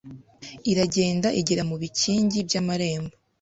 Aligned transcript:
iragenda 0.71 1.27
igera 1.39 1.63
mu 1.69 1.75
bikingi 1.81 2.37
by'amarembo 2.47 3.13